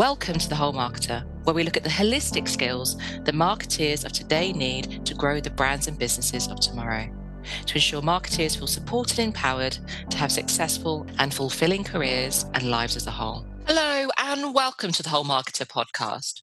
[0.00, 4.12] Welcome to The Whole Marketer, where we look at the holistic skills that marketeers of
[4.12, 7.06] today need to grow the brands and businesses of tomorrow.
[7.66, 9.76] To ensure marketeers feel supported and empowered
[10.08, 13.44] to have successful and fulfilling careers and lives as a whole.
[13.66, 16.40] Hello, and welcome to the Whole Marketer podcast.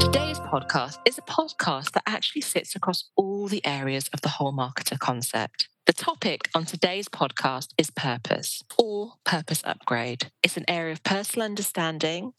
[0.00, 4.52] Today's podcast is a podcast that actually sits across all the areas of the whole
[4.52, 5.68] marketer concept.
[5.86, 10.30] The topic on today's podcast is purpose or purpose upgrade.
[10.42, 12.32] It's an area of personal understanding,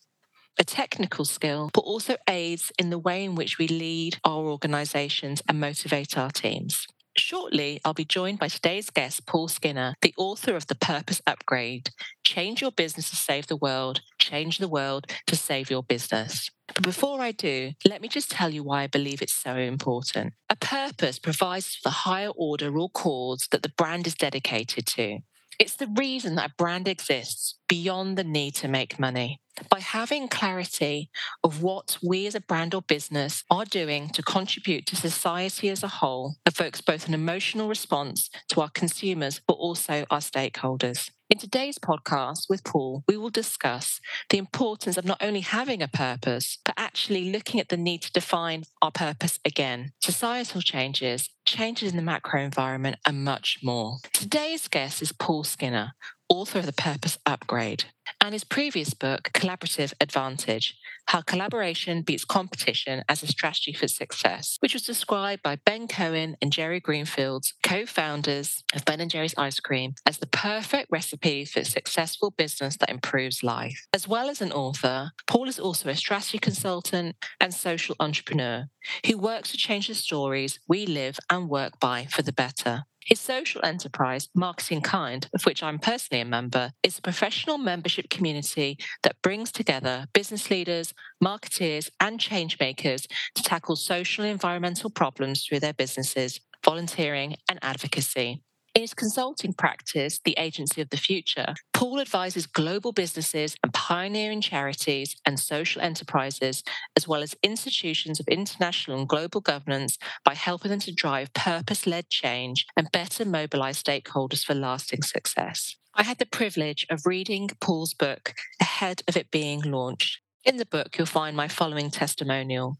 [0.59, 5.41] a technical skill, but also aids in the way in which we lead our organizations
[5.49, 6.85] and motivate our teams.
[7.17, 11.89] Shortly, I'll be joined by today's guest, Paul Skinner, the author of The Purpose Upgrade
[12.23, 16.51] Change Your Business to Save the World, Change the World to Save Your Business.
[16.73, 20.33] But before I do, let me just tell you why I believe it's so important.
[20.49, 25.19] A purpose provides the higher order or cause that the brand is dedicated to.
[25.59, 29.39] It's the reason that a brand exists beyond the need to make money.
[29.69, 31.09] By having clarity
[31.43, 35.83] of what we as a brand or business are doing to contribute to society as
[35.83, 41.11] a whole, evokes both an emotional response to our consumers, but also our stakeholders.
[41.31, 45.87] In today's podcast with Paul, we will discuss the importance of not only having a
[45.87, 51.91] purpose, but actually looking at the need to define our purpose again, societal changes, changes
[51.91, 53.97] in the macro environment, and much more.
[54.13, 55.93] Today's guest is Paul Skinner,
[56.29, 57.85] author of The Purpose Upgrade,
[58.21, 64.57] and his previous book, Collaborative Advantage How Collaboration Beats Competition as a Strategy for Success,
[64.61, 69.35] which was described by Ben Cohen and Jerry Greenfield, co founders of Ben and Jerry's
[69.37, 73.87] Ice Cream, as the perfect recipe for a successful business that improves life.
[73.93, 78.67] As well as an author, Paul is also a strategy consultant and social entrepreneur
[79.05, 82.85] who works to change the stories we live and work by for the better.
[83.05, 88.09] His social enterprise, Marketing Kind, of which I'm personally a member, is a professional membership
[88.09, 90.93] community that brings together business leaders,
[91.23, 98.43] marketeers, and changemakers to tackle social and environmental problems through their businesses, volunteering, and advocacy.
[98.73, 104.39] In his consulting practice, The Agency of the Future, Paul advises global businesses and pioneering
[104.39, 106.63] charities and social enterprises,
[106.95, 111.85] as well as institutions of international and global governance, by helping them to drive purpose
[111.85, 115.75] led change and better mobilize stakeholders for lasting success.
[115.93, 120.21] I had the privilege of reading Paul's book ahead of it being launched.
[120.43, 122.77] In the book, you'll find my following testimonial.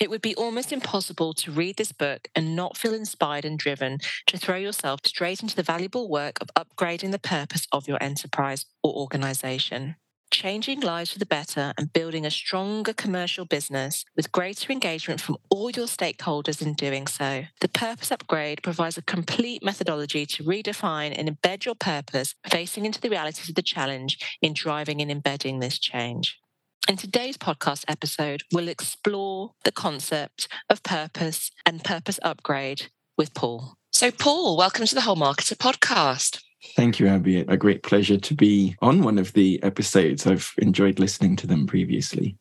[0.00, 3.98] It would be almost impossible to read this book and not feel inspired and driven
[4.28, 8.64] to throw yourself straight into the valuable work of upgrading the purpose of your enterprise
[8.82, 9.96] or organization.
[10.30, 15.36] Changing lives for the better and building a stronger commercial business with greater engagement from
[15.50, 17.44] all your stakeholders in doing so.
[17.60, 23.00] The Purpose Upgrade provides a complete methodology to redefine and embed your purpose, facing into
[23.00, 26.38] the realities of the challenge in driving and embedding this change.
[26.88, 33.74] In today's podcast episode, we'll explore the concept of purpose and purpose upgrade with Paul.
[33.92, 36.40] So, Paul, welcome to the Whole Marketer podcast.
[36.76, 37.40] Thank you, Abby.
[37.40, 40.28] A great pleasure to be on one of the episodes.
[40.28, 42.36] I've enjoyed listening to them previously.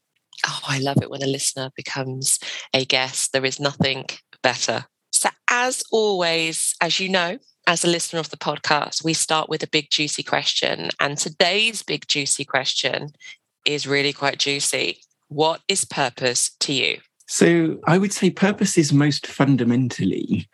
[0.45, 2.37] Oh, I love it when a listener becomes
[2.71, 3.31] a guest.
[3.33, 4.05] There is nothing
[4.43, 4.85] better.
[5.11, 9.63] So, as always, as you know, as a listener of the podcast, we start with
[9.63, 10.91] a big, juicy question.
[10.99, 13.09] And today's big, juicy question
[13.65, 14.99] is really quite juicy.
[15.27, 16.99] What is purpose to you?
[17.27, 20.47] So I would say purpose is most fundamentally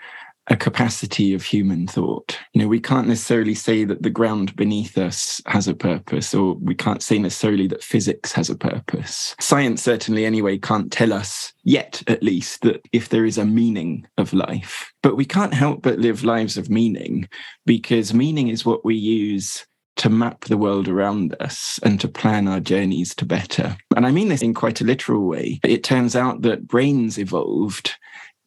[0.48, 2.38] a capacity of human thought.
[2.54, 6.56] You know, we can't necessarily say that the ground beneath us has a purpose, or
[6.56, 9.36] we can't say necessarily that physics has a purpose.
[9.40, 14.08] Science, certainly anyway, can't tell us yet, at least, that if there is a meaning
[14.18, 14.92] of life.
[15.04, 17.30] But we can't help but live lives of meaning
[17.66, 19.66] because meaning is what we use
[19.98, 23.78] to map the world around us and to plan our journeys to better.
[23.96, 25.60] And I mean this in quite a literal way.
[25.64, 27.92] It turns out that brains evolved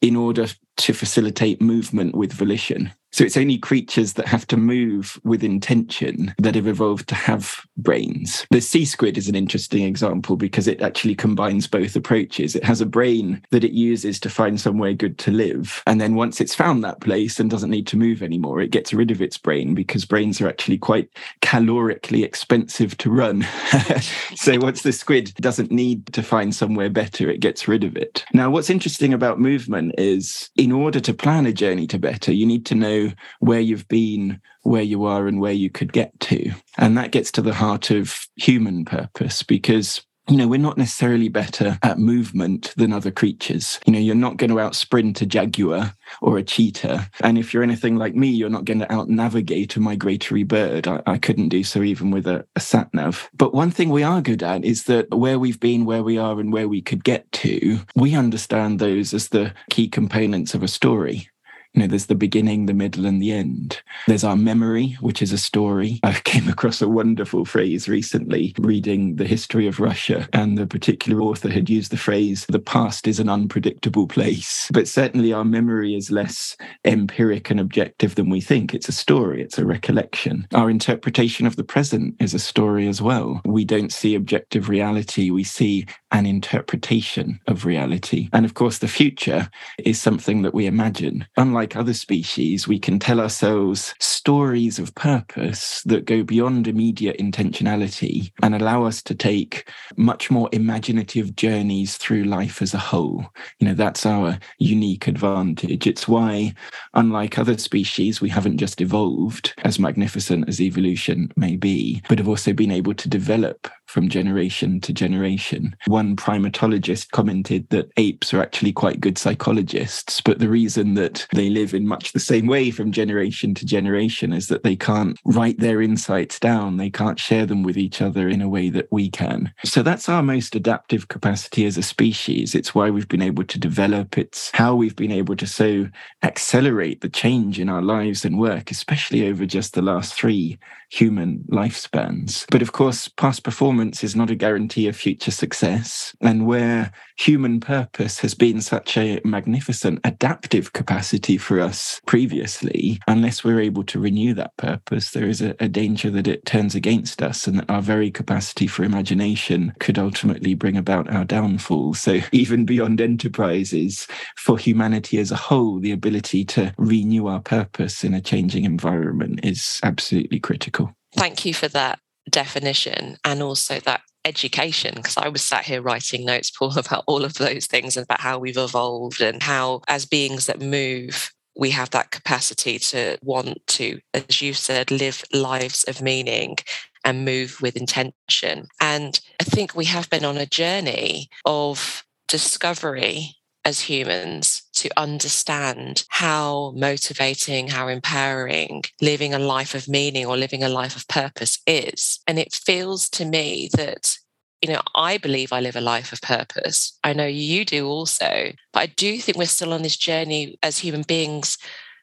[0.01, 0.47] in order
[0.77, 2.91] to facilitate movement with volition.
[3.15, 7.65] So it's only creatures that have to move with intention that have evolved to have
[7.77, 8.45] brains.
[8.51, 12.57] The sea squirt is an interesting example because it actually combines both approaches.
[12.57, 15.81] It has a brain that it uses to find somewhere good to live.
[15.87, 18.93] And then once it's found that place and doesn't need to move anymore, it gets
[18.93, 21.07] rid of its brain because brains are actually quite
[21.41, 23.47] calorically expensive to run.
[24.35, 28.25] so once the squirt doesn't need to find somewhere better, it gets rid of it.
[28.33, 32.45] Now, what's interesting about movement is in order to plan a journey to better, you
[32.45, 33.04] need to know
[33.39, 36.51] where you've been, where you are, and where you could get to.
[36.77, 41.29] And that gets to the heart of human purpose because you know, we're not necessarily
[41.29, 43.79] better at movement than other creatures.
[43.85, 47.09] You know, you're not going to out sprint a jaguar or a cheetah.
[47.21, 50.87] And if you're anything like me, you're not going to out navigate a migratory bird.
[50.87, 53.29] I, I, couldn't do so even with a, a sat nav.
[53.35, 56.39] But one thing we are good at is that where we've been, where we are,
[56.39, 60.67] and where we could get to, we understand those as the key components of a
[60.67, 61.29] story.
[61.75, 63.81] You know, there's the beginning, the middle, and the end.
[64.07, 65.99] There's our memory, which is a story.
[66.03, 71.21] I came across a wonderful phrase recently reading the history of Russia, and the particular
[71.21, 74.69] author had used the phrase, the past is an unpredictable place.
[74.71, 76.55] But certainly our memory is less
[76.85, 78.73] empiric and objective than we think.
[78.73, 80.47] It's a story, it's a recollection.
[80.53, 83.41] Our interpretation of the present is a story as well.
[83.43, 88.29] We don't see objective reality, we see an interpretation of reality.
[88.31, 91.27] And of course, the future is something that we imagine.
[91.35, 98.31] Unlike other species, we can tell ourselves stories of purpose that go beyond immediate intentionality
[98.41, 103.25] and allow us to take much more imaginative journeys through life as a whole.
[103.59, 105.85] You know, that's our unique advantage.
[105.85, 106.53] It's why,
[106.93, 112.29] unlike other species, we haven't just evolved, as magnificent as evolution may be, but have
[112.29, 115.75] also been able to develop from generation to generation.
[115.87, 121.49] One primatologist commented that apes are actually quite good psychologists, but the reason that they
[121.49, 125.59] live in much the same way from generation to generation is that they can't write
[125.59, 126.77] their insights down.
[126.77, 129.53] They can't share them with each other in a way that we can.
[129.63, 132.55] So that's our most adaptive capacity as a species.
[132.55, 135.87] It's why we've been able to develop, it's how we've been able to so
[136.23, 140.57] accelerate the change in our lives and work, especially over just the last three
[140.89, 142.45] human lifespans.
[142.51, 146.15] But of course, past performance is not a guarantee of future success.
[146.21, 153.43] And where human purpose has been such a magnificent adaptive capacity for us previously, unless
[153.43, 157.21] we're able to renew that purpose, there is a, a danger that it turns against
[157.21, 161.93] us and that our very capacity for imagination could ultimately bring about our downfall.
[161.93, 164.07] So, even beyond enterprises,
[164.37, 169.39] for humanity as a whole, the ability to renew our purpose in a changing environment
[169.43, 170.93] is absolutely critical.
[171.15, 171.99] Thank you for that
[172.29, 177.23] definition and also that education because I was sat here writing notes, Paul, about all
[177.23, 181.69] of those things and about how we've evolved and how, as beings that move, we
[181.71, 186.57] have that capacity to want to, as you said, live lives of meaning
[187.05, 188.67] and move with intention.
[188.81, 196.05] And I think we have been on a journey of discovery as humans to understand
[196.09, 201.59] how motivating, how empowering living a life of meaning or living a life of purpose
[201.65, 202.19] is.
[202.27, 204.15] And it feels to me that,
[204.61, 206.97] you know, I believe I live a life of purpose.
[207.03, 210.77] I know you do also, but I do think we're still on this journey as
[210.77, 211.57] human beings,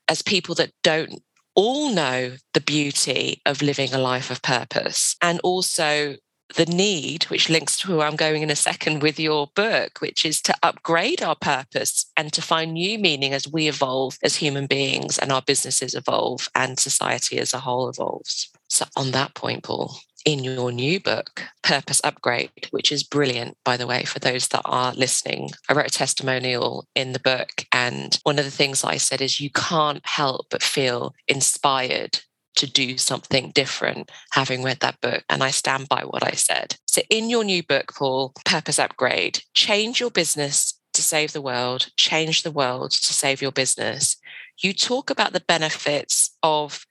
[0.09, 1.23] as people that don't
[1.55, 6.17] all know the beauty of living a life of purpose and also
[6.55, 10.25] the need, which links to where I'm going in a second with your book, which
[10.25, 14.67] is to upgrade our purpose and to find new meaning as we evolve as human
[14.67, 18.51] beings and our businesses evolve and society as a whole evolves.
[18.69, 23.77] So, on that point, Paul, in your new book, Purpose Upgrade, which is brilliant, by
[23.77, 25.51] the way, for those that are listening.
[25.69, 27.67] I wrote a testimonial in the book.
[27.73, 32.21] And one of the things I said is you can't help but feel inspired
[32.57, 35.25] to do something different having read that book.
[35.29, 36.77] And I stand by what I said.
[36.87, 41.89] So, in your new book, Paul, Purpose Upgrade, change your business to save the world,
[41.97, 44.17] change the world to save your business.
[44.59, 46.85] You talk about the benefits of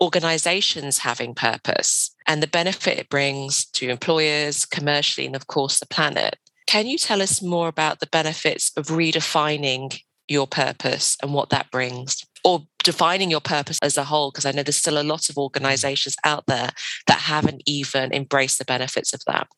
[0.00, 5.86] organizations having purpose and the benefit it brings to employers, commercially, and of course, the
[5.86, 6.36] planet.
[6.66, 11.70] Can you tell us more about the benefits of redefining your purpose and what that
[11.70, 12.24] brings?
[12.46, 15.34] Or defining your purpose as a whole, because I know there's still a lot of
[15.34, 15.42] mm.
[15.42, 16.70] organizations out there
[17.08, 19.48] that haven't even embraced the benefits of that.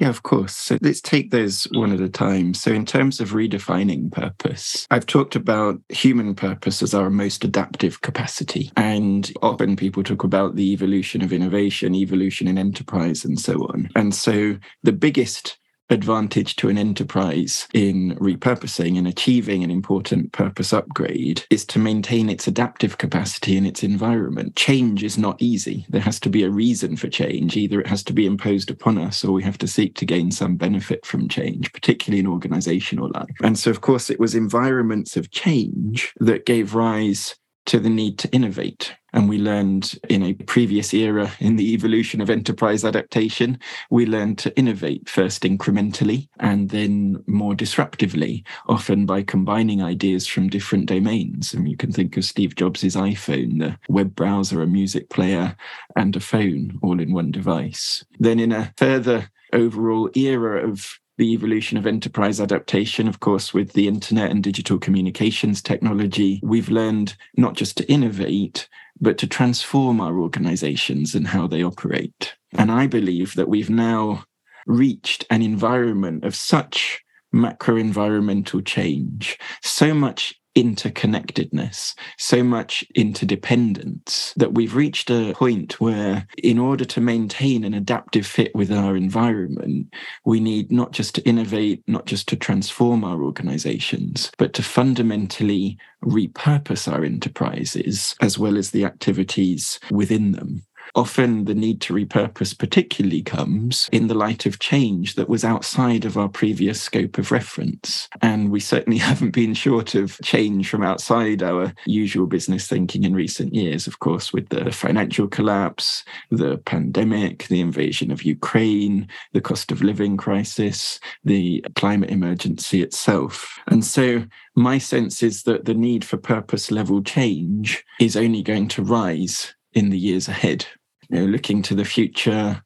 [0.00, 0.56] Yeah, of course.
[0.56, 2.54] So let's take those one at a time.
[2.54, 8.00] So, in terms of redefining purpose, I've talked about human purpose as our most adaptive
[8.00, 8.72] capacity.
[8.78, 13.90] And often people talk about the evolution of innovation, evolution in enterprise, and so on.
[13.94, 15.58] And so, the biggest
[15.90, 22.30] advantage to an enterprise in repurposing and achieving an important purpose upgrade is to maintain
[22.30, 24.56] its adaptive capacity in its environment.
[24.56, 25.84] Change is not easy.
[25.88, 27.56] There has to be a reason for change.
[27.56, 30.30] Either it has to be imposed upon us or we have to seek to gain
[30.30, 33.34] some benefit from change, particularly in organizational life.
[33.42, 37.34] And so, of course, it was environments of change that gave rise
[37.66, 38.94] to the need to innovate.
[39.12, 43.58] And we learned in a previous era in the evolution of enterprise adaptation,
[43.90, 50.48] we learned to innovate first incrementally and then more disruptively, often by combining ideas from
[50.48, 51.52] different domains.
[51.52, 55.56] And you can think of Steve Jobs' iPhone, the web browser, a music player,
[55.96, 58.04] and a phone all in one device.
[58.20, 63.74] Then in a further overall era of the evolution of enterprise adaptation, of course, with
[63.74, 68.66] the internet and digital communications technology, we've learned not just to innovate,
[69.02, 72.34] but to transform our organizations and how they operate.
[72.54, 74.24] And I believe that we've now
[74.66, 84.54] reached an environment of such macro environmental change, so much interconnectedness, so much interdependence that
[84.54, 89.92] we've reached a point where, in order to maintain an adaptive fit with our environment,
[90.24, 95.78] we need not just to innovate, not just to transform our organizations, but to fundamentally
[96.04, 100.62] repurpose our enterprises as well as the activities within them.
[100.94, 106.04] Often the need to repurpose particularly comes in the light of change that was outside
[106.04, 108.08] of our previous scope of reference.
[108.22, 113.14] And we certainly haven't been short of change from outside our usual business thinking in
[113.14, 119.40] recent years, of course, with the financial collapse, the pandemic, the invasion of Ukraine, the
[119.40, 123.58] cost of living crisis, the climate emergency itself.
[123.66, 124.24] And so
[124.56, 129.54] my sense is that the need for purpose level change is only going to rise
[129.72, 130.66] in the years ahead
[131.10, 132.62] know, looking to the future,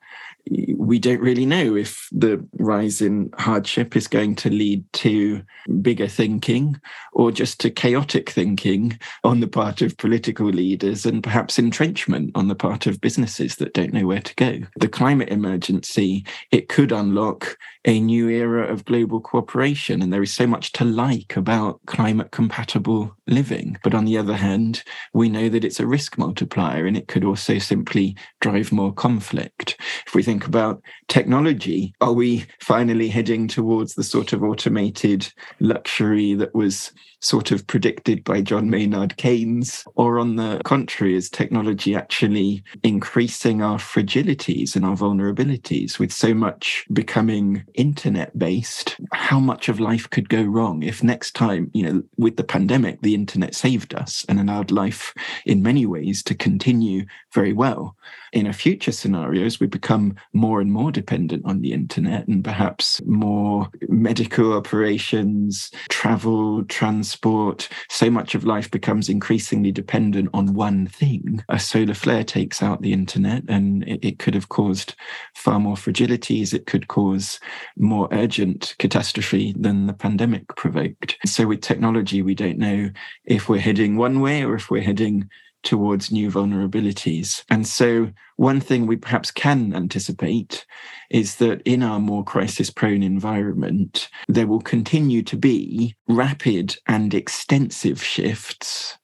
[0.77, 5.43] we don't really know if the rise in hardship is going to lead to
[5.81, 6.79] bigger thinking
[7.13, 12.49] or just to chaotic thinking on the part of political leaders and perhaps entrenchment on
[12.49, 14.61] the part of businesses that don't know where to go.
[14.77, 20.01] The climate emergency, it could unlock a new era of global cooperation.
[20.03, 23.77] And there is so much to like about climate compatible living.
[23.83, 27.25] But on the other hand, we know that it's a risk multiplier and it could
[27.25, 29.77] also simply drive more conflict.
[30.07, 36.35] If we think about technology, are we finally heading towards the sort of automated luxury
[36.35, 39.85] that was sort of predicted by John Maynard Keynes?
[39.95, 46.35] Or on the contrary, is technology actually increasing our fragilities and our vulnerabilities with so
[46.35, 48.97] much becoming internet based?
[49.13, 53.03] How much of life could go wrong if next time, you know, with the pandemic,
[53.03, 55.15] the internet saved us and allowed life
[55.45, 57.97] in many ways to continue very well?
[58.35, 63.01] In a future scenarios, we become more and more dependent on the internet and perhaps
[63.07, 67.69] more medical operations, travel, transport.
[67.89, 71.45] So much of life becomes increasingly dependent on one thing.
[71.49, 74.97] A solar flare takes out the internet and it, it could have caused
[75.37, 76.53] far more fragilities.
[76.53, 77.39] It could cause
[77.79, 81.17] more urgent catastrophe than the pandemic provoked.
[81.25, 82.91] So with technology, we don't know
[83.25, 85.31] if we're heading one way or if we're heading
[85.65, 87.45] towards new vulnerabilities.
[87.51, 90.67] And so, one thing we perhaps can anticipate
[91.11, 97.15] is that in our more crisis prone environment, there will continue to be rapid and
[97.15, 98.99] extensive shifts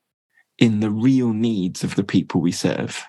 [0.59, 3.03] in the real needs of the people we serve.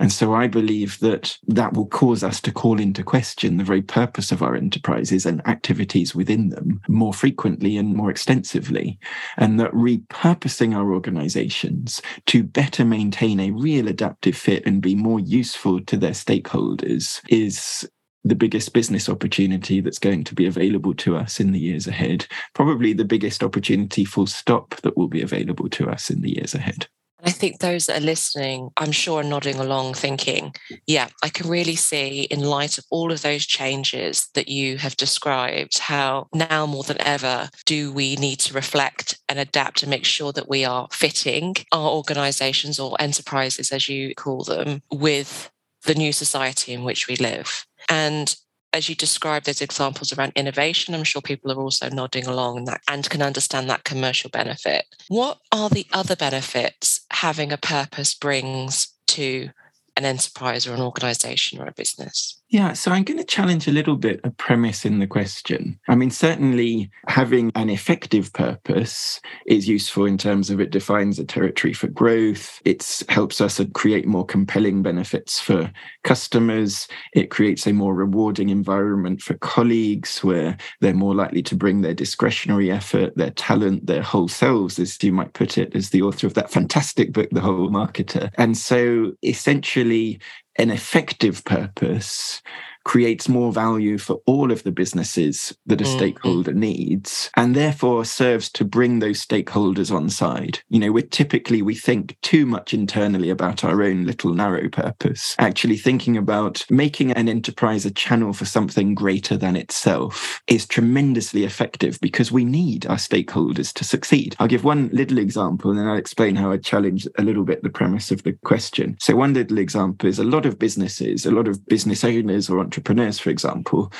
[0.00, 3.82] And so I believe that that will cause us to call into question the very
[3.82, 8.98] purpose of our enterprises and activities within them more frequently and more extensively.
[9.36, 15.20] And that repurposing our organizations to better maintain a real adaptive fit and be more
[15.20, 17.88] useful to their stakeholders is
[18.24, 22.26] the biggest business opportunity that's going to be available to us in the years ahead.
[22.54, 26.54] Probably the biggest opportunity, full stop, that will be available to us in the years
[26.54, 26.88] ahead.
[27.24, 30.54] I think those that are listening, I'm sure, are nodding along thinking,
[30.86, 34.96] yeah, I can really see, in light of all of those changes that you have
[34.96, 40.04] described, how now more than ever do we need to reflect and adapt and make
[40.04, 45.50] sure that we are fitting our organizations or enterprises, as you call them, with
[45.84, 47.66] the new society in which we live.
[47.88, 48.36] And
[48.72, 52.80] as you describe those examples around innovation, I'm sure people are also nodding along that
[52.88, 54.84] and can understand that commercial benefit.
[55.08, 59.50] What are the other benefits having a purpose brings to
[59.96, 62.40] an enterprise or an organization or a business?
[62.50, 65.78] Yeah, so I'm going to challenge a little bit a premise in the question.
[65.86, 71.26] I mean, certainly having an effective purpose is useful in terms of it defines a
[71.26, 72.62] territory for growth.
[72.64, 75.70] It helps us create more compelling benefits for
[76.04, 76.88] customers.
[77.12, 81.92] It creates a more rewarding environment for colleagues where they're more likely to bring their
[81.92, 86.26] discretionary effort, their talent, their whole selves, as you might put it, as the author
[86.26, 88.30] of that fantastic book, The Whole Marketer.
[88.38, 90.18] And so essentially,
[90.58, 92.42] an effective purpose
[92.88, 95.98] creates more value for all of the businesses that a mm-hmm.
[95.98, 100.58] stakeholder needs and therefore serves to bring those stakeholders on side.
[100.70, 105.36] You know we typically we think too much internally about our own little narrow purpose.
[105.38, 111.44] Actually thinking about making an enterprise a channel for something greater than itself is tremendously
[111.44, 114.34] effective because we need our stakeholders to succeed.
[114.38, 117.62] I'll give one little example and then i'll explain how i challenge a little bit
[117.62, 118.96] the premise of the question.
[118.98, 122.60] So one little example is a lot of businesses a lot of business owners or
[122.60, 123.92] entrepreneurs entrepreneurs, for example,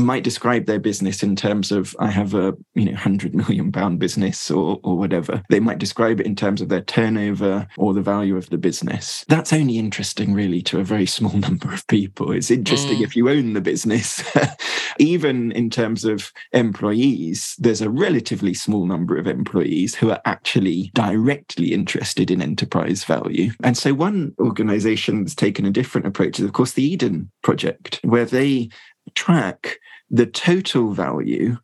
[0.00, 3.98] might describe their business in terms of I have a you know hundred million pound
[3.98, 5.42] business or or whatever.
[5.50, 9.24] They might describe it in terms of their turnover or the value of the business.
[9.28, 12.32] That's only interesting really to a very small number of people.
[12.32, 13.04] It's interesting mm.
[13.04, 14.22] if you own the business.
[14.98, 20.90] Even in terms of employees, there's a relatively small number of employees who are actually
[20.94, 23.50] directly interested in enterprise value.
[23.62, 28.00] And so one organization that's taken a different approach is of course the Eden project
[28.02, 28.70] where they
[29.14, 29.78] track
[30.10, 31.56] the total value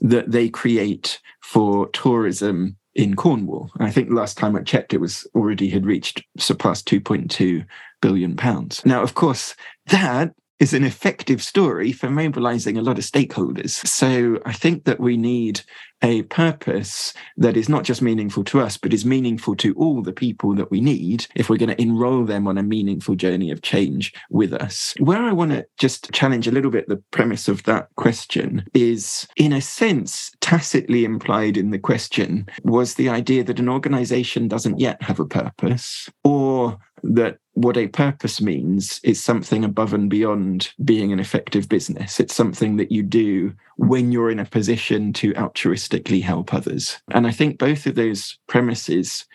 [0.00, 3.70] that they create for tourism in Cornwall.
[3.78, 7.64] I think last time I checked, it was already had reached surpassed 2.2
[8.00, 8.84] billion pounds.
[8.84, 9.54] Now, of course,
[9.86, 13.70] that is an effective story for mobilizing a lot of stakeholders.
[13.86, 15.60] So I think that we need
[16.02, 20.12] a purpose that is not just meaningful to us, but is meaningful to all the
[20.12, 23.62] people that we need if we're going to enroll them on a meaningful journey of
[23.62, 24.94] change with us.
[24.98, 29.26] Where I want to just challenge a little bit the premise of that question is,
[29.36, 34.78] in a sense, tacitly implied in the question was the idea that an organization doesn't
[34.78, 40.72] yet have a purpose or that what a purpose means is something above and beyond
[40.84, 42.20] being an effective business.
[42.20, 47.00] It's something that you do when you're in a position to altruistically help others.
[47.10, 49.26] And I think both of those premises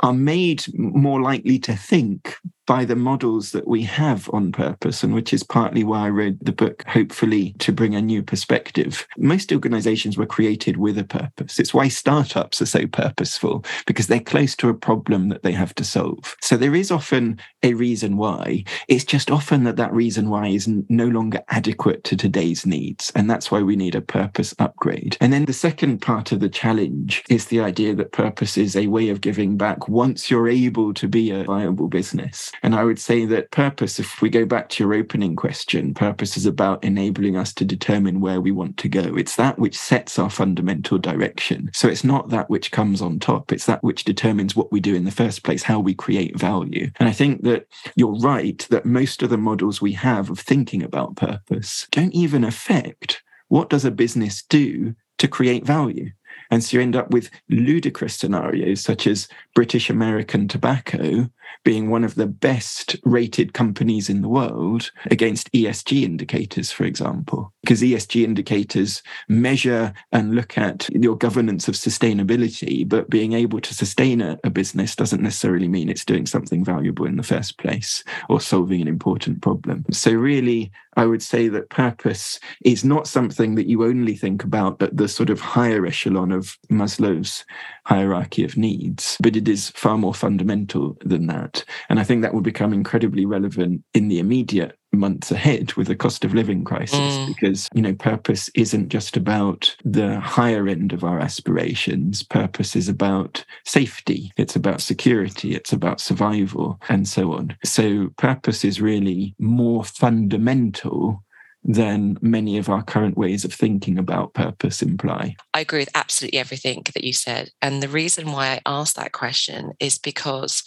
[0.00, 5.14] are made more likely to think by the models that we have on purpose, and
[5.14, 9.06] which is partly why I wrote the book, hopefully to bring a new perspective.
[9.16, 11.58] Most organizations were created with a purpose.
[11.58, 15.74] It's why startups are so purposeful, because they're close to a problem that they have
[15.76, 16.36] to solve.
[16.40, 18.64] So there is often a reason why.
[18.88, 23.12] It's just often that that reason why is no longer adequate to today's needs.
[23.14, 25.16] And that's why we need a purpose upgrade.
[25.20, 28.88] And then the second part of the challenge is the idea that purpose is a
[28.88, 32.52] way of giving back once you're able to be a viable business.
[32.62, 36.36] And I would say that purpose, if we go back to your opening question, purpose
[36.36, 39.16] is about enabling us to determine where we want to go.
[39.16, 41.70] It's that which sets our fundamental direction.
[41.72, 44.94] So it's not that which comes on top, it's that which determines what we do
[44.94, 46.90] in the first place, how we create value.
[46.98, 50.82] And I think that you're right that most of the models we have of thinking
[50.82, 56.10] about purpose don't even affect what does a business do to create value.
[56.50, 61.28] And so you end up with ludicrous scenarios such as British American Tobacco
[61.64, 67.52] being one of the best rated companies in the world against ESG indicators, for example.
[67.62, 73.74] Because ESG indicators measure and look at your governance of sustainability, but being able to
[73.74, 78.04] sustain a, a business doesn't necessarily mean it's doing something valuable in the first place
[78.28, 79.84] or solving an important problem.
[79.90, 84.80] So, really, I would say that purpose is not something that you only think about
[84.80, 87.44] at the sort of higher echelon of Maslow's
[87.86, 91.64] hierarchy of needs, but it is far more fundamental than that.
[91.88, 95.94] And I think that will become incredibly relevant in the immediate months ahead with the
[95.94, 97.26] cost of living crisis mm.
[97.26, 102.88] because you know purpose isn't just about the higher end of our aspirations purpose is
[102.88, 109.34] about safety it's about security it's about survival and so on so purpose is really
[109.38, 111.22] more fundamental
[111.66, 115.34] than many of our current ways of thinking about purpose imply.
[115.52, 117.50] I agree with absolutely everything that you said.
[117.60, 120.62] And the reason why I asked that question is because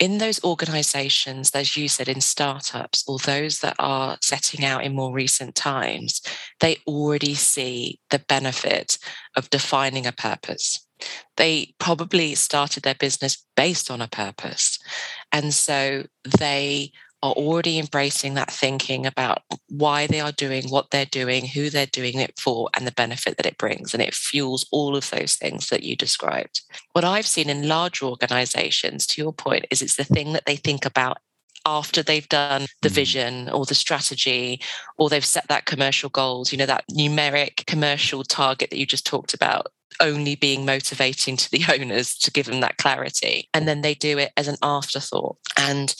[0.00, 4.94] in those organizations, as you said, in startups or those that are setting out in
[4.94, 6.20] more recent times,
[6.60, 8.98] they already see the benefit
[9.36, 10.84] of defining a purpose.
[11.36, 14.78] They probably started their business based on a purpose.
[15.30, 16.04] And so
[16.38, 21.68] they are already embracing that thinking about why they are doing what they're doing, who
[21.70, 23.92] they're doing it for, and the benefit that it brings.
[23.92, 26.60] And it fuels all of those things that you described.
[26.92, 30.56] What I've seen in large organizations, to your point, is it's the thing that they
[30.56, 31.18] think about
[31.66, 32.92] after they've done the mm.
[32.92, 34.60] vision or the strategy
[34.96, 39.06] or they've set that commercial goals, you know, that numeric commercial target that you just
[39.06, 39.66] talked about
[40.00, 43.48] only being motivating to the owners to give them that clarity.
[43.52, 45.36] And then they do it as an afterthought.
[45.56, 45.94] And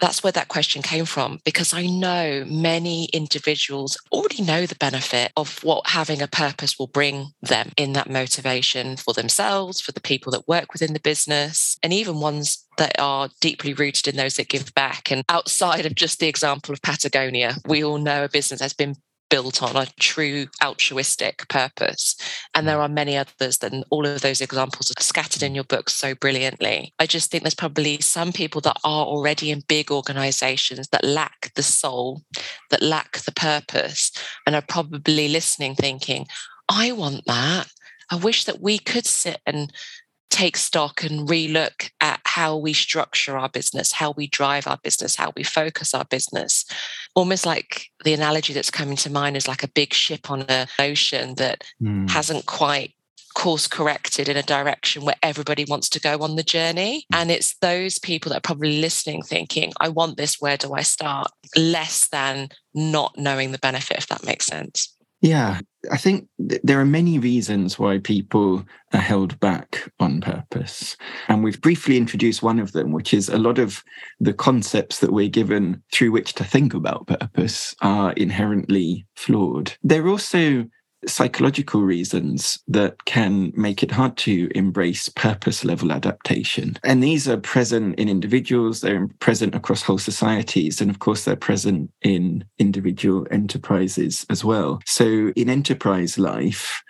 [0.00, 5.32] that's where that question came from because I know many individuals already know the benefit
[5.36, 10.00] of what having a purpose will bring them in that motivation for themselves, for the
[10.00, 14.34] people that work within the business, and even ones that are deeply rooted in those
[14.34, 15.10] that give back.
[15.12, 18.96] And outside of just the example of Patagonia, we all know a business has been
[19.30, 22.16] built on a true altruistic purpose.
[22.54, 22.82] And there mm.
[22.82, 26.92] are many others, and all of those examples are scattered in your book so brilliantly.
[26.98, 31.52] I just think there's probably some people that are already in big organizations that lack
[31.54, 32.22] the soul,
[32.70, 34.12] that lack the purpose,
[34.46, 36.26] and are probably listening, thinking,
[36.68, 37.68] I want that.
[38.10, 39.72] I wish that we could sit and
[40.30, 45.16] take stock and relook at how we structure our business, how we drive our business,
[45.16, 46.64] how we focus our business.
[47.16, 50.68] almost like the analogy that's coming to mind is like a big ship on an
[50.78, 52.08] ocean that mm.
[52.08, 52.94] hasn't quite
[53.34, 57.06] course corrected in a direction where everybody wants to go on the journey.
[57.12, 60.82] And it's those people that are probably listening thinking, I want this, where do I
[60.82, 61.30] start?
[61.56, 64.94] Less than not knowing the benefit, if that makes sense.
[65.20, 70.96] Yeah, I think th- there are many reasons why people are held back on purpose.
[71.28, 73.82] And we've briefly introduced one of them, which is a lot of
[74.18, 79.74] the concepts that we're given through which to think about purpose are inherently flawed.
[79.82, 80.66] They're also
[81.06, 86.76] psychological reasons that can make it hard to embrace purpose level adaptation.
[86.84, 91.36] And these are present in individuals, they're present across whole societies, and of course, they're
[91.36, 94.80] present in individual enterprises as well.
[94.86, 96.82] So, in enterprise life,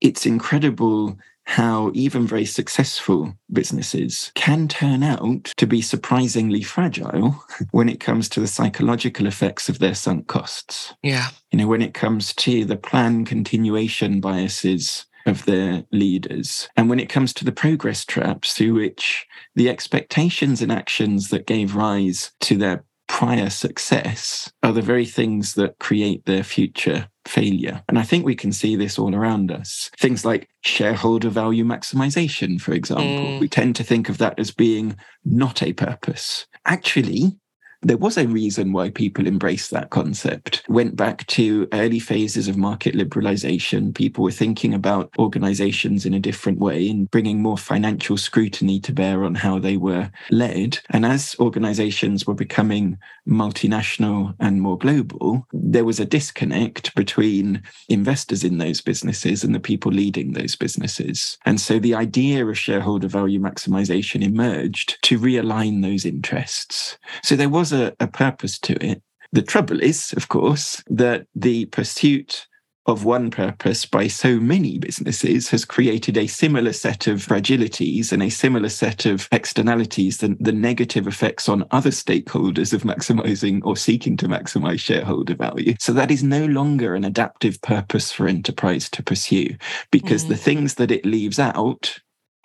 [0.00, 1.16] it's incredible
[1.46, 8.28] how even very successful businesses can turn out to be surprisingly fragile when it comes
[8.28, 10.92] to the psychological effects of their sunk costs.
[11.02, 11.28] Yeah.
[11.52, 16.68] You know, when it comes to the plan continuation biases of their leaders.
[16.76, 21.46] And when it comes to the progress traps through which the expectations and actions that
[21.46, 27.82] gave rise to their prior success are the very things that create their future failure.
[27.88, 29.90] And I think we can see this all around us.
[29.98, 33.06] Things like shareholder value maximization, for example.
[33.06, 33.40] Mm.
[33.40, 36.46] We tend to think of that as being not a purpose.
[36.64, 37.38] Actually,
[37.86, 40.62] there was a reason why people embraced that concept.
[40.68, 43.94] Went back to early phases of market liberalization.
[43.94, 48.92] People were thinking about organizations in a different way and bringing more financial scrutiny to
[48.92, 50.78] bear on how they were led.
[50.90, 58.42] And as organizations were becoming multinational and more global, there was a disconnect between investors
[58.42, 61.38] in those businesses and the people leading those businesses.
[61.44, 66.96] And so the idea of shareholder value maximization emerged to realign those interests.
[67.22, 69.02] So there was was a, a purpose to it.
[69.32, 72.46] The trouble is, of course, that the pursuit
[72.86, 78.22] of one purpose by so many businesses has created a similar set of fragilities and
[78.22, 83.76] a similar set of externalities than the negative effects on other stakeholders of maximizing or
[83.76, 85.74] seeking to maximize shareholder value.
[85.80, 89.56] So that is no longer an adaptive purpose for enterprise to pursue
[89.90, 90.28] because mm.
[90.28, 91.98] the things that it leaves out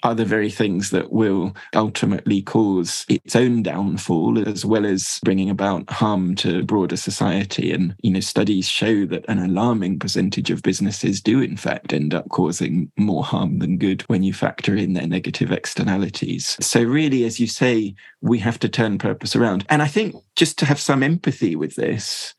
[0.04, 5.50] are the very things that will ultimately cause its own downfall as well as bringing
[5.50, 7.72] about harm to broader society.
[7.72, 12.14] And you know studies show that an alarming percentage of businesses do in fact end
[12.14, 16.58] up causing more harm than good when you factor in their negative externalities.
[16.62, 19.66] So really as you say we have to turn purpose around.
[19.70, 22.34] And i think just to have some empathy with this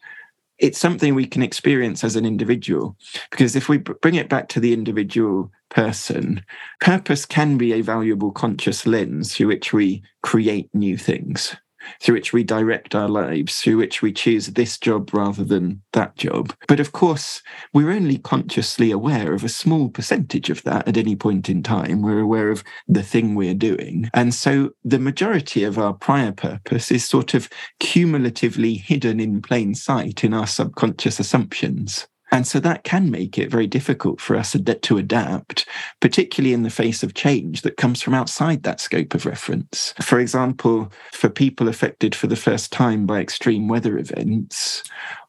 [0.63, 2.97] it's something we can experience as an individual.
[3.31, 6.43] Because if we bring it back to the individual person,
[6.81, 11.57] purpose can be a valuable conscious lens through which we create new things
[12.01, 16.17] through which we direct our lives, through which we choose this job rather than that
[16.17, 16.55] job.
[16.69, 17.43] But of course,
[17.73, 22.03] we're only consciously aware of a small percentage of that at any point in time.
[22.03, 24.11] We're aware of the thing we're doing.
[24.15, 27.49] And so the majority of our prior purpose is sort of
[27.81, 32.07] cumulatively hidden in plain sight in our subconscious assumptions.
[32.33, 35.69] And so that can make it very difficult for us to adapt,
[36.01, 39.93] particularly in the face of change that comes from outside that scope of reference.
[40.01, 44.83] For example, for people affected for the first time by extreme weather events,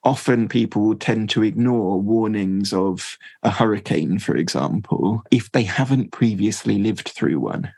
[0.06, 6.14] often people will tend to ignore warnings of a hurricane, for example, if they haven't
[6.14, 7.74] previously lived through one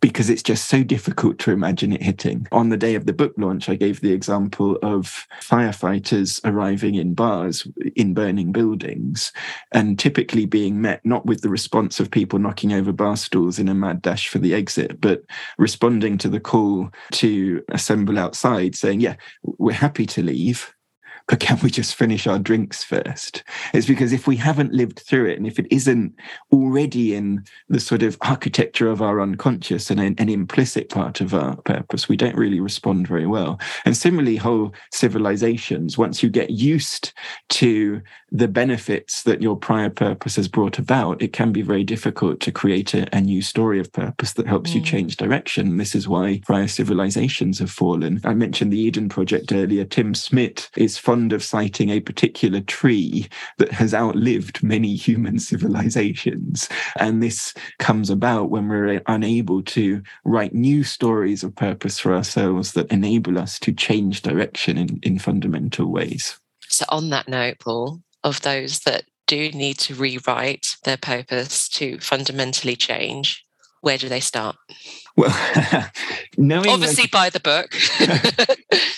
[0.00, 2.46] because it's just so difficult to imagine it hitting.
[2.52, 7.14] On the day of the book launch, I gave the example of firefighters arriving in
[7.14, 7.66] bars
[7.96, 9.32] in burning buildings
[9.72, 13.68] and typically being met not with the response of people knocking over bar stools in
[13.68, 15.22] a mad dash for the exit, but
[15.58, 20.74] responding to the call to assemble outside saying, Yeah, we're happy to leave
[21.30, 23.44] but can we just finish our drinks first?
[23.72, 26.14] It's because if we haven't lived through it and if it isn't
[26.52, 31.32] already in the sort of architecture of our unconscious and an, an implicit part of
[31.32, 33.58] our purpose, we don't really respond very well.
[33.84, 37.12] And similarly, whole civilizations, once you get used
[37.50, 42.40] to the benefits that your prior purpose has brought about, it can be very difficult
[42.40, 44.76] to create a, a new story of purpose that helps mm.
[44.76, 45.76] you change direction.
[45.78, 48.20] This is why prior civilizations have fallen.
[48.24, 49.84] I mentioned the Eden Project earlier.
[49.84, 56.68] Tim Smit is fond of citing a particular tree that has outlived many human civilizations.
[56.96, 62.72] And this comes about when we're unable to write new stories of purpose for ourselves
[62.72, 66.38] that enable us to change direction in, in fundamental ways.
[66.68, 71.98] So, on that note, Paul, of those that do need to rewrite their purpose to
[72.00, 73.44] fundamentally change,
[73.80, 74.56] where do they start?
[75.16, 75.34] Well,
[76.38, 77.74] knowing obviously that, buy the book.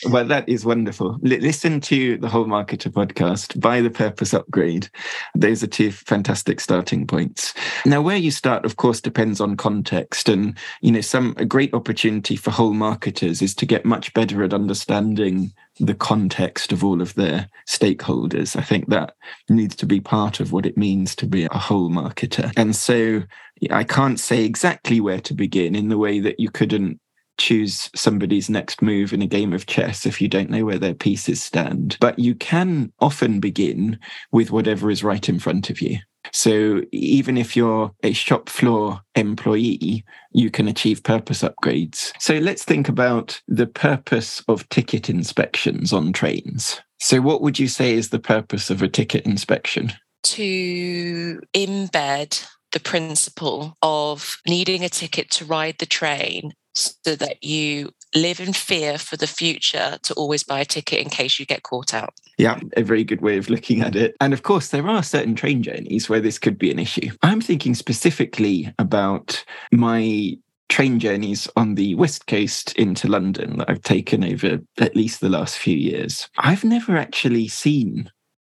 [0.12, 1.12] well, that is wonderful.
[1.24, 3.60] L- listen to the whole marketer podcast.
[3.60, 4.88] Buy the purpose upgrade.
[5.34, 7.54] Those are two fantastic starting points.
[7.86, 11.74] Now, where you start, of course, depends on context, and you know, some a great
[11.74, 17.00] opportunity for whole marketers is to get much better at understanding the context of all
[17.00, 18.56] of their stakeholders.
[18.56, 19.14] I think that
[19.48, 22.52] needs to be part of what it means to be a whole marketer.
[22.56, 23.22] And so
[23.70, 26.98] I can't say exactly where to begin in the way that you couldn't
[27.38, 30.94] choose somebody's next move in a game of chess if you don't know where their
[30.94, 31.96] pieces stand.
[32.00, 33.98] But you can often begin
[34.32, 35.98] with whatever is right in front of you.
[36.32, 42.12] So even if you're a shop floor employee, you can achieve purpose upgrades.
[42.20, 46.80] So let's think about the purpose of ticket inspections on trains.
[47.00, 49.92] So, what would you say is the purpose of a ticket inspection?
[50.22, 57.90] To embed the principle of needing a ticket to ride the train so that you
[58.14, 61.62] live in fear for the future to always buy a ticket in case you get
[61.62, 62.14] caught out.
[62.38, 64.16] Yeah, a very good way of looking at it.
[64.20, 67.10] And of course, there are certain train journeys where this could be an issue.
[67.22, 70.36] I'm thinking specifically about my
[70.68, 75.28] train journeys on the west coast into London that I've taken over at least the
[75.28, 76.28] last few years.
[76.38, 78.10] I've never actually seen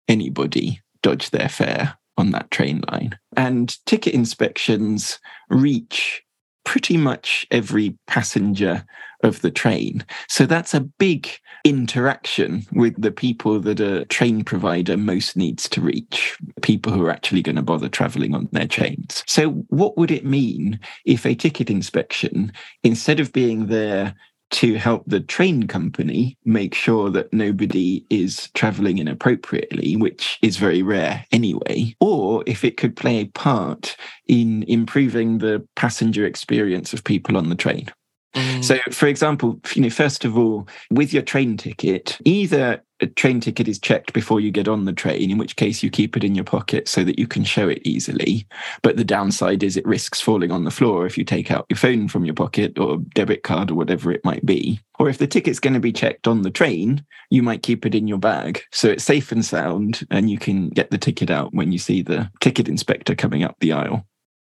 [0.08, 3.18] anybody dodge their fare on that train line.
[3.36, 6.24] And ticket inspections reach
[6.66, 8.86] pretty much every passenger
[9.24, 10.06] of the train.
[10.28, 11.30] So that's a big
[11.66, 17.12] interaction with the people that a train provider most needs to reach, people who are
[17.12, 19.24] actually going to bother traveling on their trains.
[19.28, 22.52] So, what would it mean if a ticket inspection,
[22.84, 24.14] instead of being there
[24.54, 30.84] to help the train company make sure that nobody is traveling inappropriately, which is very
[30.84, 37.04] rare anyway, or if it could play a part in improving the passenger experience of
[37.04, 37.90] people on the train.
[38.36, 38.64] Mm.
[38.64, 43.40] So, for example, you know, first of all, with your train ticket, either a train
[43.40, 46.24] ticket is checked before you get on the train, in which case you keep it
[46.24, 48.48] in your pocket so that you can show it easily.
[48.82, 51.78] But the downside is it risks falling on the floor if you take out your
[51.78, 54.80] phone from your pocket or debit card or whatever it might be.
[55.00, 57.96] Or if the ticket's going to be checked on the train, you might keep it
[57.96, 61.54] in your bag so it's safe and sound and you can get the ticket out
[61.54, 64.06] when you see the ticket inspector coming up the aisle.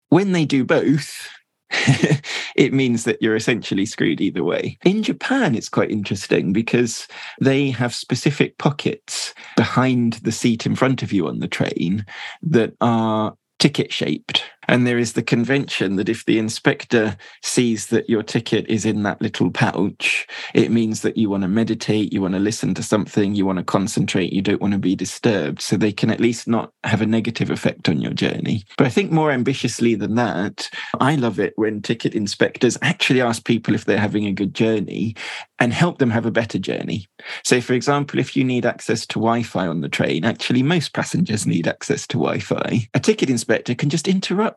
[0.08, 1.28] When they do both,
[2.56, 4.78] it means that you're essentially screwed either way.
[4.84, 7.06] In Japan, it's quite interesting because
[7.40, 12.04] they have specific pockets behind the seat in front of you on the train
[12.42, 14.42] that are ticket shaped.
[14.68, 19.02] And there is the convention that if the inspector sees that your ticket is in
[19.02, 22.82] that little pouch, it means that you want to meditate, you want to listen to
[22.82, 25.60] something, you want to concentrate, you don't want to be disturbed.
[25.60, 28.64] So they can at least not have a negative effect on your journey.
[28.76, 30.70] But I think more ambitiously than that,
[31.00, 35.16] I love it when ticket inspectors actually ask people if they're having a good journey
[35.58, 37.06] and help them have a better journey.
[37.44, 40.94] So, for example, if you need access to Wi Fi on the train, actually, most
[40.94, 42.88] passengers need access to Wi Fi.
[42.94, 44.49] A ticket inspector can just interrupt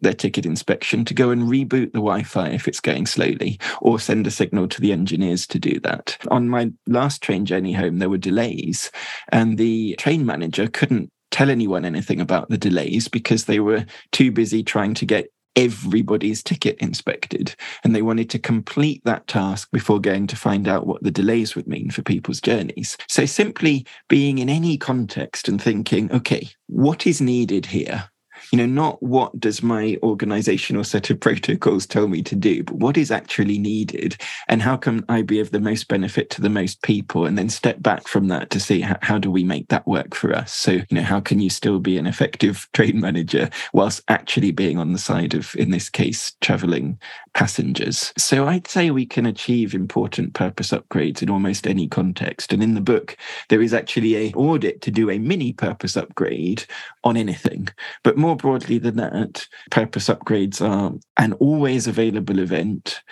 [0.00, 4.00] their ticket inspection to go and reboot the Wi Fi if it's going slowly, or
[4.00, 6.16] send a signal to the engineers to do that.
[6.30, 8.90] On my last train journey home, there were delays,
[9.30, 14.32] and the train manager couldn't tell anyone anything about the delays because they were too
[14.32, 17.54] busy trying to get everybody's ticket inspected.
[17.84, 21.54] And they wanted to complete that task before going to find out what the delays
[21.56, 22.96] would mean for people's journeys.
[23.08, 28.09] So simply being in any context and thinking, okay, what is needed here?
[28.52, 32.76] You know, not what does my organizational set of protocols tell me to do, but
[32.76, 34.16] what is actually needed
[34.48, 37.26] and how can I be of the most benefit to the most people?
[37.26, 40.14] And then step back from that to see how, how do we make that work
[40.14, 40.52] for us?
[40.52, 44.78] So, you know, how can you still be an effective train manager whilst actually being
[44.78, 46.98] on the side of, in this case, traveling
[47.34, 48.12] passengers?
[48.18, 52.52] So I'd say we can achieve important purpose upgrades in almost any context.
[52.52, 53.16] And in the book,
[53.48, 56.64] there is actually a audit to do a mini purpose upgrade
[57.04, 57.68] on anything,
[58.04, 63.02] but more broadly than that, purpose upgrades are an always available event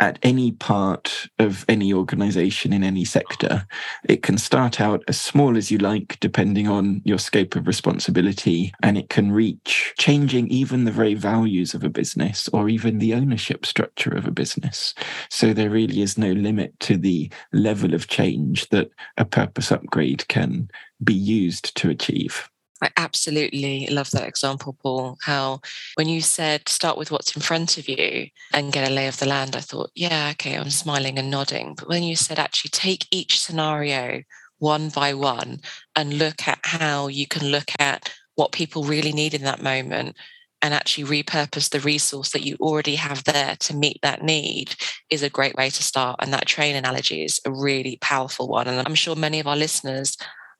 [0.00, 3.66] at any part of any organization in any sector.
[4.08, 8.72] It can start out as small as you like, depending on your scope of responsibility,
[8.82, 13.14] and it can reach changing even the very values of a business or even the
[13.14, 14.94] ownership structure of a business.
[15.30, 20.28] So there really is no limit to the level of change that a purpose upgrade
[20.28, 20.70] can
[21.02, 22.48] be used to achieve.
[22.82, 25.18] I absolutely love that example, Paul.
[25.22, 25.60] How
[25.96, 29.18] when you said start with what's in front of you and get a lay of
[29.18, 31.74] the land, I thought, yeah, okay, I'm smiling and nodding.
[31.74, 34.22] But when you said actually take each scenario
[34.58, 35.60] one by one
[35.96, 40.16] and look at how you can look at what people really need in that moment
[40.62, 44.74] and actually repurpose the resource that you already have there to meet that need
[45.10, 46.16] is a great way to start.
[46.20, 48.66] And that train analogy is a really powerful one.
[48.66, 50.16] And I'm sure many of our listeners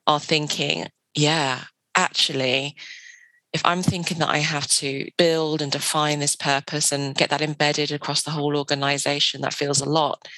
[0.07, 1.65] are thinking, yeah,
[1.99, 2.77] actually,
[3.53, 7.43] if I'm thinking that I have to build and define this purpose and get that
[7.43, 10.29] embedded across the whole organization, that feels a lot.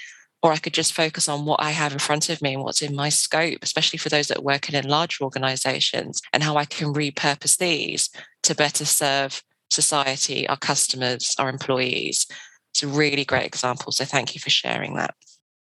[0.43, 2.81] Or I could just focus on what I have in front of me and what's
[2.81, 6.65] in my scope, especially for those that are working in larger organizations, and how I
[6.65, 8.09] can repurpose these
[8.45, 12.27] to better serve society, our customers, our employees.
[12.73, 13.93] It's a really great example.
[13.93, 15.15] So thank you for sharing that.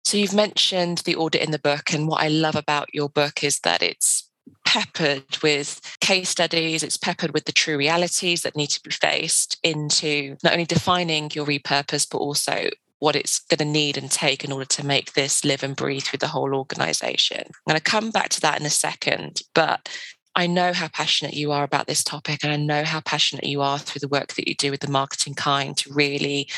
[0.05, 3.43] So you've mentioned the audit in the book, and what I love about your book
[3.43, 4.30] is that it's
[4.65, 9.59] peppered with case studies, it's peppered with the true realities that need to be faced
[9.63, 12.69] into not only defining your repurpose, but also
[13.01, 16.03] what it's going to need and take in order to make this live and breathe
[16.03, 17.43] through the whole organization.
[17.47, 19.89] I'm going to come back to that in a second, but
[20.37, 23.63] I know how passionate you are about this topic, and I know how passionate you
[23.63, 26.49] are through the work that you do with the marketing kind to really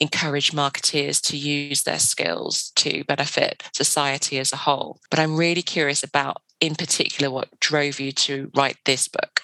[0.00, 5.00] encourage marketeers to use their skills to benefit society as a whole.
[5.10, 9.40] But I'm really curious about, in particular, what drove you to write this book.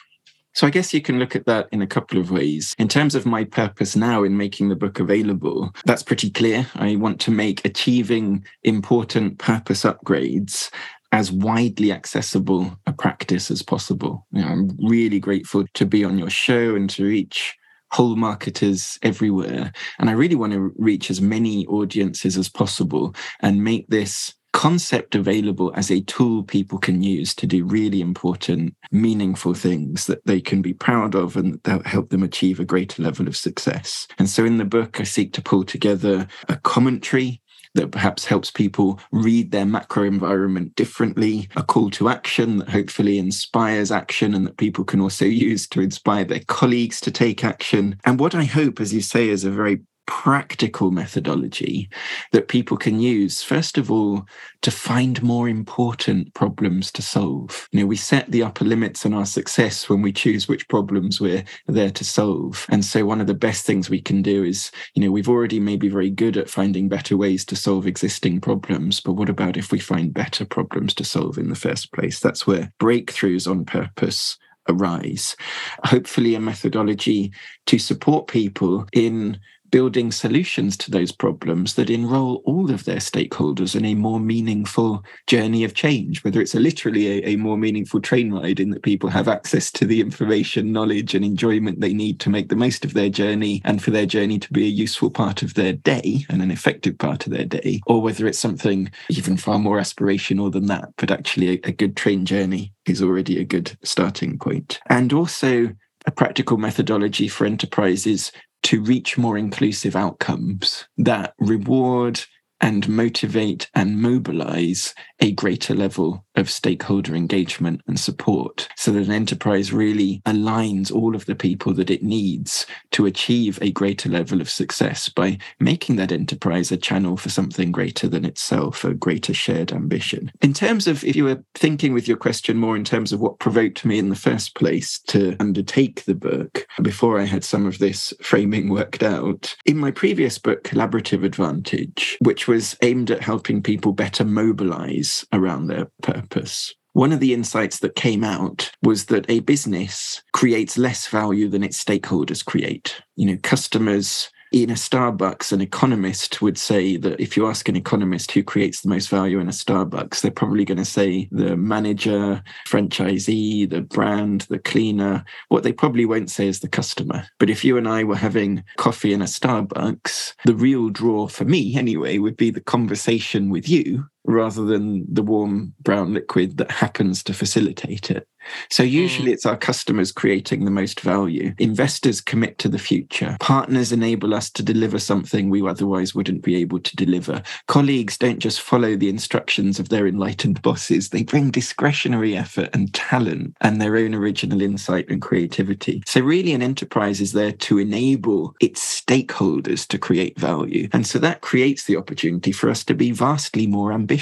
[0.55, 2.74] So I guess you can look at that in a couple of ways.
[2.79, 6.68] In terms of my purpose now in making the book available, that's pretty clear.
[6.77, 10.70] I want to make achieving important purpose upgrades
[11.11, 14.27] as widely accessible a practice as possible.
[14.31, 17.57] You know, I'm really grateful to be on your show and to reach
[17.90, 19.72] whole marketers everywhere.
[19.98, 25.17] And I really want to reach as many audiences as possible and make this concept
[25.17, 30.40] available as a tool people can use to do really important, meaningful things that they
[30.40, 34.07] can be proud of and that help them achieve a greater level of success.
[34.17, 37.43] And so in the book, I seek to pull together a commentary
[37.75, 43.19] that perhaps helps people read their macro environment differently, a call to action that hopefully
[43.19, 47.99] inspires action and that people can also use to inspire their colleagues to take action.
[48.05, 51.88] And what I hope, as you say, is a very practical methodology
[52.33, 54.27] that people can use, first of all,
[54.62, 57.69] to find more important problems to solve.
[57.73, 61.21] You know, we set the upper limits on our success when we choose which problems
[61.21, 62.67] we're there to solve.
[62.69, 65.61] And so one of the best things we can do is, you know, we've already
[65.61, 69.73] maybe very good at finding better ways to solve existing problems, but what about if
[69.73, 72.21] we find better problems to solve in the first place?
[72.21, 74.38] That's where breakthroughs on purpose
[74.69, 75.37] arise.
[75.85, 77.33] Hopefully, a methodology
[77.67, 79.38] to support people in
[79.75, 85.05] building solutions to those problems that enroll all of their stakeholders in a more meaningful
[85.27, 88.85] journey of change, whether it's a literally a, a, more meaningful train ride in that
[88.85, 92.85] people have access to the information, knowledge, and enjoyment they need to make the most
[92.85, 96.25] of their journey and for their journey to be a useful part of their day
[96.31, 100.53] and an effective part of their day, or whether it's something even far more aspirational
[100.53, 104.79] than that, but actually a, a good train journey is already a good starting point.
[104.89, 105.75] And also,
[106.07, 108.31] a practical methodology for enterprises
[108.64, 112.20] to reach more inclusive outcomes that reward
[112.64, 119.12] and motivate and mobilize a greater level of stakeholder engagement and support so that an
[119.12, 124.40] enterprise really aligns all of the people that it needs to achieve a greater level
[124.40, 129.35] of success by making that enterprise a channel for something greater than itself, a greater
[129.35, 130.33] shared ambition.
[130.40, 133.40] In terms of, if you were thinking with your question more in terms of what
[133.40, 137.79] provoked me in the first place to undertake the book, before I had some of
[137.79, 143.62] this framing worked out, in my previous book, Collaborative Advantage, which was aimed at helping
[143.62, 146.75] people better mobilize around their purpose.
[146.93, 151.64] One of the insights that came out was that a business creates less value than
[151.64, 153.03] its stakeholders create.
[153.17, 154.31] You know, customers
[154.62, 158.83] in a Starbucks, an economist would say that if you ask an economist who creates
[158.83, 163.81] the most value in a Starbucks, they're probably going to say the manager, franchisee, the
[163.81, 165.25] brand, the cleaner.
[165.49, 167.27] What they probably won't say is the customer.
[167.40, 171.45] But if you and I were having coffee in a Starbucks, the real draw for
[171.45, 176.71] me, anyway, would be the conversation with you rather than the warm brown liquid that
[176.71, 178.27] happens to facilitate it.
[178.71, 179.35] So usually mm.
[179.35, 181.55] it's our customers creating the most value.
[181.59, 183.37] Investors commit to the future.
[183.41, 187.43] Partners enable us to deliver something we otherwise wouldn't be able to deliver.
[187.69, 191.09] Colleagues don't just follow the instructions of their enlightened bosses.
[191.09, 196.03] They bring discretionary effort and talent and their own original insight and creativity.
[196.07, 200.88] So really an enterprise is there to enable its stakeholders to create value.
[200.92, 204.13] And so that creates the opportunity for us to be vastly more ambitious.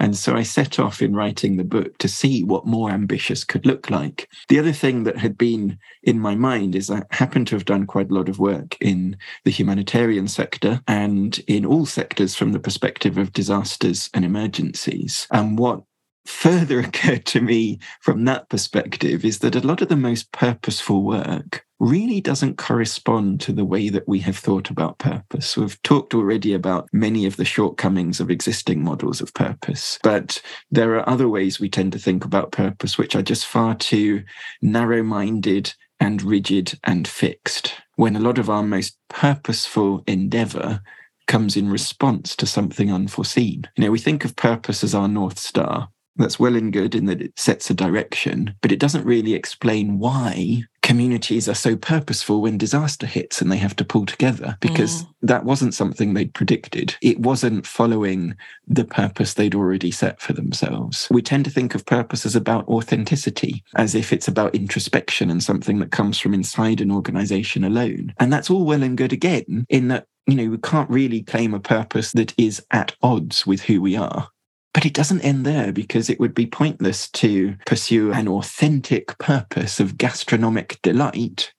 [0.00, 3.58] And so I set off in writing the book to see what more ambitious could
[3.58, 4.28] could look like.
[4.48, 7.86] The other thing that had been in my mind is I happen to have done
[7.86, 12.60] quite a lot of work in the humanitarian sector and in all sectors from the
[12.60, 15.26] perspective of disasters and emergencies.
[15.32, 15.82] And what
[16.24, 21.02] further occurred to me from that perspective is that a lot of the most purposeful
[21.02, 25.56] work really doesn't correspond to the way that we have thought about purpose.
[25.56, 30.94] We've talked already about many of the shortcomings of existing models of purpose, but there
[30.96, 34.24] are other ways we tend to think about purpose which are just far too
[34.60, 37.74] narrow minded and rigid and fixed.
[37.96, 40.80] When a lot of our most purposeful endeavor
[41.26, 43.68] comes in response to something unforeseen.
[43.76, 45.90] You know, we think of purpose as our North Star.
[46.18, 49.98] That's well and good in that it sets a direction, but it doesn't really explain
[49.98, 55.02] why communities are so purposeful when disaster hits and they have to pull together because
[55.02, 55.08] mm.
[55.20, 56.96] that wasn't something they'd predicted.
[57.02, 58.34] It wasn't following
[58.66, 61.06] the purpose they'd already set for themselves.
[61.10, 65.42] We tend to think of purpose as about authenticity, as if it's about introspection and
[65.42, 68.14] something that comes from inside an organization alone.
[68.18, 71.54] And that's all well and good again, in that you know, we can't really claim
[71.54, 74.28] a purpose that is at odds with who we are.
[74.74, 79.80] But it doesn't end there because it would be pointless to pursue an authentic purpose
[79.80, 81.52] of gastronomic delight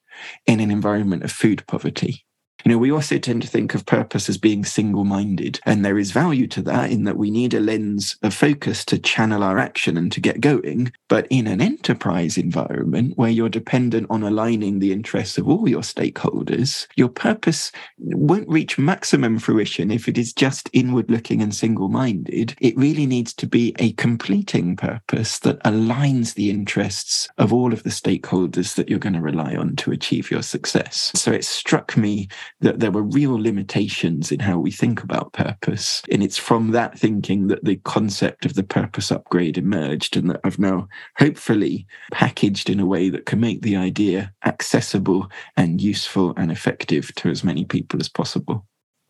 [0.45, 2.26] in an environment of food poverty.
[2.66, 5.97] You know, we also tend to think of purpose as being single minded, and there
[5.97, 9.57] is value to that in that we need a lens of focus to channel our
[9.57, 10.91] action and to get going.
[11.07, 15.82] But in an enterprise environment where you're dependent on aligning the interests of all your
[15.82, 21.89] stakeholders, your purpose won't reach maximum fruition if it is just inward looking and single
[21.89, 22.55] minded.
[22.60, 27.84] It really needs to be a completing purpose that aligns the interests of all of
[27.84, 31.12] the stakeholders that you're going to rely on to achieve your success.
[31.16, 32.28] So it struck me
[32.62, 36.01] that there were real limitations in how we think about purpose.
[36.12, 40.41] And it's from that thinking that the concept of the purpose upgrade emerged, and that
[40.43, 40.88] I've now
[41.18, 47.14] hopefully packaged in a way that can make the idea accessible and useful and effective
[47.16, 48.66] to as many people as possible.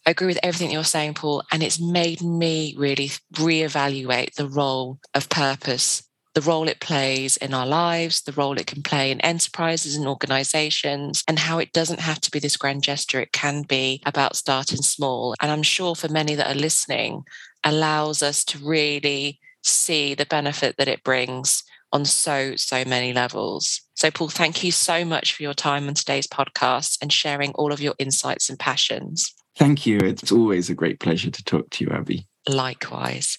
[0.05, 4.99] I agree with everything you're saying, Paul, and it's made me really reevaluate the role
[5.13, 6.03] of purpose
[6.35, 10.07] the role it plays in our lives, the role it can play in enterprises and
[10.07, 13.19] organizations, and how it doesn't have to be this grand gesture.
[13.19, 15.35] It can be about starting small.
[15.41, 17.23] And I'm sure for many that are listening,
[17.63, 23.81] allows us to really see the benefit that it brings on so, so many levels.
[23.95, 27.73] So, Paul, thank you so much for your time on today's podcast and sharing all
[27.73, 29.33] of your insights and passions.
[29.57, 29.97] Thank you.
[29.97, 32.28] It's always a great pleasure to talk to you, Abby.
[32.49, 33.37] Likewise.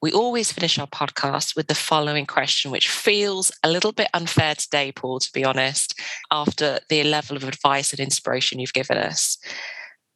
[0.00, 4.54] We always finish our podcast with the following question, which feels a little bit unfair
[4.54, 6.00] today, Paul, to be honest,
[6.30, 9.36] after the level of advice and inspiration you've given us.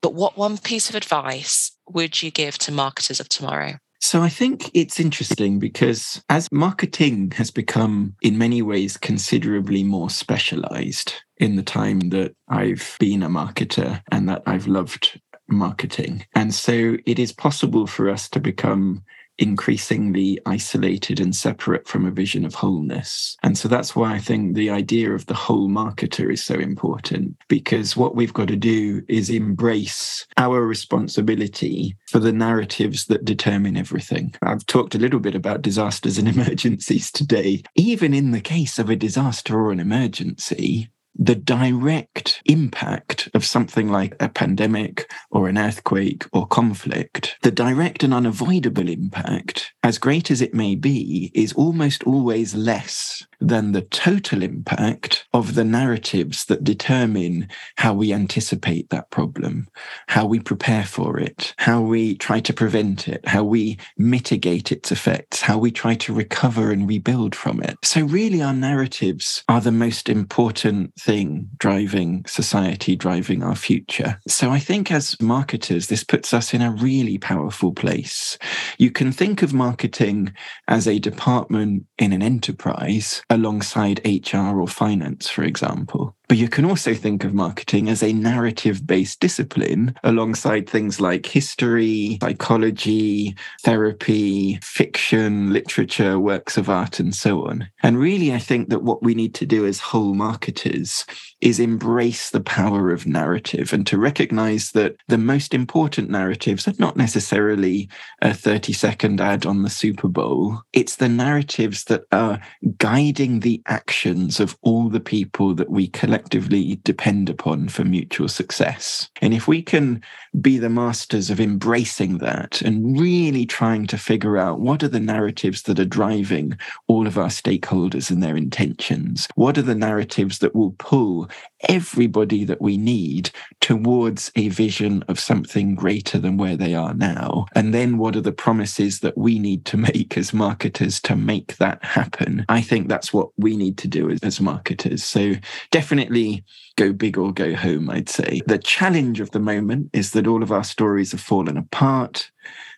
[0.00, 3.74] But what one piece of advice would you give to marketers of tomorrow?
[4.02, 10.08] So I think it's interesting because as marketing has become in many ways considerably more
[10.08, 15.20] specialized in the time that I've been a marketer and that I've loved
[15.50, 16.26] marketing.
[16.34, 19.02] And so it is possible for us to become
[19.40, 23.36] increasingly isolated and separate from a vision of wholeness.
[23.42, 27.36] And so that's why I think the idea of the whole marketer is so important
[27.48, 33.76] because what we've got to do is embrace our responsibility for the narratives that determine
[33.76, 34.34] everything.
[34.42, 37.62] I've talked a little bit about disasters and emergencies today.
[37.74, 43.88] Even in the case of a disaster or an emergency, the direct impact of something
[43.88, 50.30] like a pandemic or an earthquake or conflict, the direct and unavoidable impact, as great
[50.30, 56.44] as it may be, is almost always less than the total impact of the narratives
[56.46, 59.66] that determine how we anticipate that problem,
[60.08, 64.92] how we prepare for it, how we try to prevent it, how we mitigate its
[64.92, 67.76] effects, how we try to recover and rebuild from it.
[67.82, 74.20] So, really, our narratives are the most important thing driving society, driving our future.
[74.28, 78.38] So, I think as marketers, this puts us in a really powerful place.
[78.78, 80.32] You can think of marketing
[80.68, 86.16] as a department in an enterprise alongside HR or finance, for example.
[86.30, 91.26] But you can also think of marketing as a narrative based discipline alongside things like
[91.26, 97.68] history, psychology, therapy, fiction, literature, works of art, and so on.
[97.82, 101.04] And really, I think that what we need to do as whole marketers
[101.40, 106.74] is embrace the power of narrative and to recognize that the most important narratives are
[106.78, 107.88] not necessarily
[108.22, 110.60] a 30 second ad on the Super Bowl.
[110.72, 112.40] It's the narratives that are
[112.76, 119.08] guiding the actions of all the people that we collectively depend upon for mutual success.
[119.22, 120.02] And if we can
[120.40, 125.00] be the masters of embracing that and really trying to figure out what are the
[125.00, 130.38] narratives that are driving all of our stakeholders and their intentions, what are the narratives
[130.40, 131.29] that will pull
[131.68, 137.46] everybody that we need towards a vision of something greater than where they are now.
[137.54, 141.56] And then what are the promises that we need to make as marketers to make
[141.58, 142.44] that happen?
[142.48, 145.04] I think that's what we need to do as, as marketers.
[145.04, 145.34] So
[145.70, 146.44] definitely
[146.76, 148.40] go big or go home, I'd say.
[148.46, 152.30] The challenge of the moment is that all of our stories have fallen apart